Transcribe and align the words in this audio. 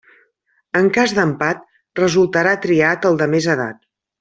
En 0.79 0.87
cas 0.95 1.13
d'empat 1.17 1.61
resultarà 2.01 2.55
triat 2.65 3.07
el 3.13 3.21
de 3.23 3.29
més 3.37 3.53
edat. 3.57 3.87